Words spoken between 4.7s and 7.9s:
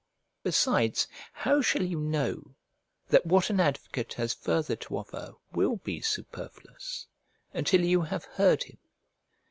to offer will be superfluous, until